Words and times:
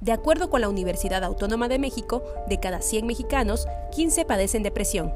De 0.00 0.12
acuerdo 0.12 0.48
con 0.48 0.60
la 0.60 0.68
Universidad 0.68 1.24
Autónoma 1.24 1.68
de 1.68 1.80
México, 1.80 2.22
de 2.48 2.60
cada 2.60 2.80
100 2.80 3.04
mexicanos, 3.04 3.66
15 3.90 4.24
padecen 4.24 4.62
depresión. 4.62 5.12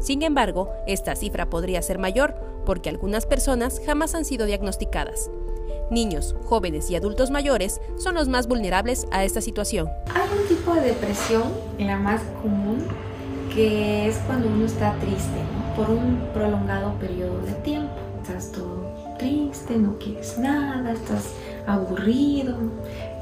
Sin 0.00 0.22
embargo, 0.22 0.70
esta 0.88 1.14
cifra 1.14 1.48
podría 1.48 1.80
ser 1.82 1.98
mayor 1.98 2.34
porque 2.66 2.88
algunas 2.88 3.26
personas 3.26 3.80
jamás 3.86 4.14
han 4.16 4.24
sido 4.24 4.46
diagnosticadas. 4.46 5.30
Niños, 5.90 6.34
jóvenes 6.44 6.90
y 6.90 6.96
adultos 6.96 7.30
mayores 7.30 7.80
son 7.96 8.16
los 8.16 8.26
más 8.26 8.48
vulnerables 8.48 9.06
a 9.12 9.24
esta 9.24 9.40
situación. 9.40 9.88
Hay 10.12 10.28
un 10.36 10.48
tipo 10.48 10.74
de 10.74 10.80
depresión, 10.80 11.44
la 11.78 11.96
más 11.96 12.20
común, 12.42 12.86
que 13.54 14.08
es 14.08 14.16
cuando 14.26 14.48
uno 14.48 14.66
está 14.66 14.96
triste, 14.98 15.38
por 15.76 15.90
un 15.90 16.28
prolongado 16.32 16.94
periodo 16.98 17.38
de 17.42 17.52
tiempo. 17.52 17.94
Estás 18.20 18.50
todo 18.50 18.84
triste, 19.18 19.76
no 19.76 19.96
quieres 19.98 20.38
nada, 20.38 20.92
estás 20.92 21.34
aburrido, 21.66 22.56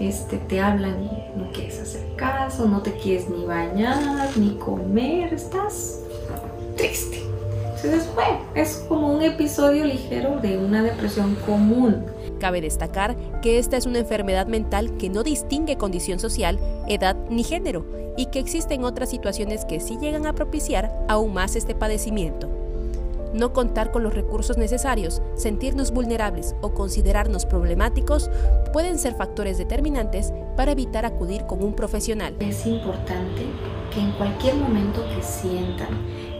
este, 0.00 0.38
te 0.38 0.60
hablan 0.60 1.04
y 1.04 1.38
no 1.38 1.52
quieres 1.52 1.80
hacer 1.80 2.02
caso, 2.16 2.66
no 2.66 2.80
te 2.80 2.92
quieres 2.94 3.28
ni 3.28 3.44
bañar, 3.44 4.36
ni 4.36 4.54
comer, 4.56 5.32
estás 5.34 6.00
triste. 6.76 7.22
Entonces, 7.76 8.10
bueno, 8.14 8.40
es 8.54 8.84
como 8.88 9.14
un 9.14 9.22
episodio 9.22 9.84
ligero 9.84 10.38
de 10.40 10.58
una 10.58 10.82
depresión 10.82 11.34
común. 11.46 12.04
Cabe 12.38 12.60
destacar 12.60 13.16
que 13.42 13.58
esta 13.58 13.76
es 13.76 13.86
una 13.86 14.00
enfermedad 14.00 14.46
mental 14.46 14.96
que 14.98 15.08
no 15.08 15.22
distingue 15.22 15.76
condición 15.76 16.18
social, 16.18 16.58
edad 16.88 17.16
ni 17.30 17.44
género 17.44 17.86
y 18.16 18.26
que 18.26 18.38
existen 18.38 18.84
otras 18.84 19.10
situaciones 19.10 19.64
que 19.64 19.80
sí 19.80 19.98
llegan 20.00 20.26
a 20.26 20.34
propiciar 20.34 20.94
aún 21.08 21.32
más 21.32 21.56
este 21.56 21.74
padecimiento. 21.74 22.59
No 23.32 23.52
contar 23.52 23.92
con 23.92 24.02
los 24.02 24.14
recursos 24.14 24.58
necesarios, 24.58 25.22
sentirnos 25.34 25.92
vulnerables 25.92 26.56
o 26.60 26.74
considerarnos 26.74 27.46
problemáticos 27.46 28.30
pueden 28.72 28.98
ser 28.98 29.14
factores 29.14 29.56
determinantes 29.58 30.32
para 30.56 30.72
evitar 30.72 31.06
acudir 31.06 31.46
con 31.46 31.62
un 31.62 31.74
profesional. 31.74 32.34
Es 32.40 32.66
importante 32.66 33.42
que 33.94 34.00
en 34.00 34.12
cualquier 34.12 34.56
momento 34.56 35.04
que 35.14 35.22
sientan 35.22 35.88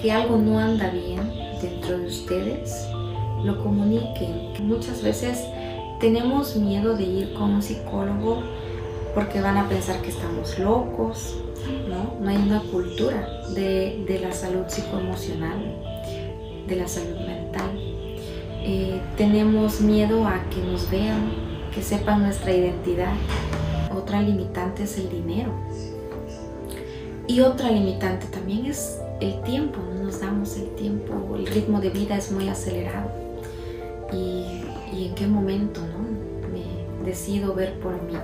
que 0.00 0.12
algo 0.12 0.36
no 0.36 0.58
anda 0.58 0.90
bien 0.90 1.32
dentro 1.60 1.98
de 1.98 2.06
ustedes, 2.06 2.86
lo 3.42 3.62
comuniquen. 3.62 4.52
Muchas 4.60 5.02
veces 5.02 5.44
tenemos 6.00 6.56
miedo 6.56 6.96
de 6.96 7.04
ir 7.04 7.34
con 7.34 7.54
un 7.54 7.62
psicólogo 7.62 8.42
porque 9.14 9.40
van 9.40 9.56
a 9.56 9.68
pensar 9.68 10.02
que 10.02 10.10
estamos 10.10 10.58
locos, 10.58 11.36
¿no? 11.88 12.20
No 12.20 12.30
hay 12.30 12.36
una 12.36 12.60
cultura 12.60 13.26
de, 13.54 14.04
de 14.06 14.18
la 14.18 14.32
salud 14.32 14.64
psicoemocional, 14.66 15.93
de 16.66 16.76
la 16.76 16.88
salud 16.88 17.18
mental. 17.26 17.70
Eh, 18.62 19.00
tenemos 19.16 19.80
miedo 19.80 20.26
a 20.26 20.42
que 20.50 20.60
nos 20.62 20.90
vean, 20.90 21.32
que 21.74 21.82
sepan 21.82 22.22
nuestra 22.22 22.52
identidad. 22.52 23.12
Otra 23.94 24.22
limitante 24.22 24.84
es 24.84 24.98
el 24.98 25.10
dinero. 25.10 25.52
Y 27.26 27.40
otra 27.40 27.70
limitante 27.70 28.26
también 28.26 28.66
es 28.66 28.98
el 29.20 29.40
tiempo, 29.42 29.78
no 29.94 30.04
nos 30.04 30.20
damos 30.20 30.56
el 30.56 30.74
tiempo, 30.74 31.36
el 31.36 31.46
ritmo 31.46 31.80
de 31.80 31.90
vida 31.90 32.16
es 32.16 32.30
muy 32.30 32.48
acelerado. 32.48 33.10
Y, 34.12 34.62
en 35.06 35.14
qué 35.14 35.26
momento 35.26 35.80
¿no? 35.80 36.48
me 36.52 37.04
decido 37.04 37.54
ver 37.54 37.78
por 37.80 38.00
mí. 38.02 38.14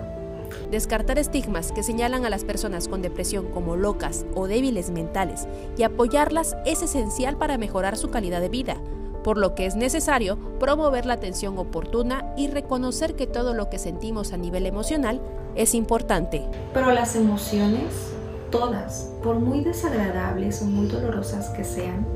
Descartar 0.70 1.18
estigmas 1.18 1.72
que 1.72 1.82
señalan 1.82 2.24
a 2.24 2.30
las 2.30 2.44
personas 2.44 2.88
con 2.88 3.02
depresión 3.02 3.46
como 3.46 3.76
locas 3.76 4.24
o 4.34 4.46
débiles 4.46 4.90
mentales 4.90 5.46
y 5.76 5.82
apoyarlas 5.82 6.56
es 6.64 6.82
esencial 6.82 7.36
para 7.36 7.58
mejorar 7.58 7.96
su 7.96 8.10
calidad 8.10 8.40
de 8.40 8.48
vida, 8.48 8.76
por 9.24 9.36
lo 9.36 9.54
que 9.54 9.66
es 9.66 9.76
necesario 9.76 10.38
promover 10.58 11.06
la 11.06 11.14
atención 11.14 11.58
oportuna 11.58 12.32
y 12.36 12.48
reconocer 12.48 13.14
que 13.16 13.26
todo 13.26 13.54
lo 13.54 13.68
que 13.68 13.78
sentimos 13.78 14.32
a 14.32 14.36
nivel 14.36 14.66
emocional 14.66 15.20
es 15.54 15.74
importante. 15.74 16.42
Pero 16.72 16.92
las 16.92 17.16
emociones, 17.16 18.12
todas, 18.50 19.10
por 19.22 19.38
muy 19.38 19.62
desagradables 19.62 20.62
o 20.62 20.66
muy 20.66 20.86
dolorosas 20.86 21.48
que 21.50 21.64
sean, 21.64 22.06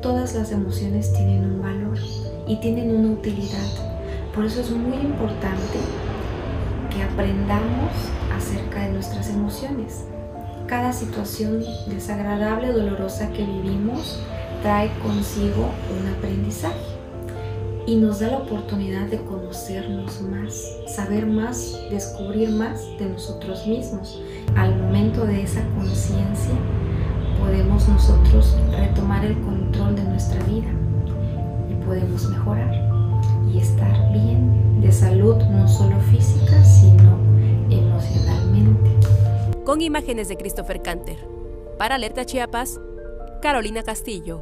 todas 0.00 0.34
las 0.34 0.52
emociones 0.52 1.12
tienen 1.12 1.44
un 1.44 1.62
valor 1.62 1.98
y 2.46 2.56
tienen 2.56 2.94
una 2.94 3.12
utilidad. 3.12 3.92
Por 4.34 4.46
eso 4.46 4.60
es 4.60 4.70
muy 4.70 4.96
importante 4.96 5.78
que 6.92 7.02
aprendamos 7.02 7.90
acerca 8.34 8.82
de 8.82 8.92
nuestras 8.92 9.30
emociones. 9.30 10.04
Cada 10.66 10.92
situación 10.92 11.64
desagradable 11.86 12.70
o 12.70 12.72
dolorosa 12.72 13.28
que 13.32 13.44
vivimos 13.44 14.18
trae 14.62 14.90
consigo 15.02 15.70
un 15.90 16.06
aprendizaje 16.16 16.92
y 17.86 17.96
nos 17.96 18.20
da 18.20 18.28
la 18.28 18.38
oportunidad 18.38 19.06
de 19.06 19.18
conocernos 19.22 20.22
más, 20.22 20.54
saber 20.86 21.26
más, 21.26 21.76
descubrir 21.90 22.50
más 22.50 22.86
de 22.98 23.06
nosotros 23.06 23.66
mismos. 23.66 24.20
Al 24.56 24.76
momento 24.76 25.26
de 25.26 25.42
esa 25.42 25.64
conciencia 25.76 26.54
podemos 27.40 27.88
nosotros 27.88 28.56
retomar 28.70 29.24
el 29.24 29.38
control 29.40 29.96
de 29.96 30.04
nuestra 30.04 30.42
vida 30.44 30.68
y 31.68 31.84
podemos 31.84 32.28
mejorar 32.30 32.72
y 33.52 33.58
estar 33.58 34.12
bien 34.12 34.71
de 34.82 34.90
salud 34.90 35.36
no 35.36 35.68
solo 35.68 35.98
física, 36.00 36.62
sino 36.64 37.16
emocionalmente. 37.70 38.90
Con 39.64 39.80
imágenes 39.80 40.28
de 40.28 40.36
Christopher 40.36 40.82
Canter. 40.82 41.16
Para 41.78 41.94
Alerta 41.94 42.26
Chiapas, 42.26 42.80
Carolina 43.40 43.84
Castillo. 43.84 44.40